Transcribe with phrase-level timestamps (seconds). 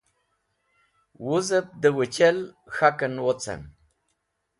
[1.25, 2.37] Wuzẽb dẽ wẽchel
[2.73, 3.61] k̃hakẽn wocẽm.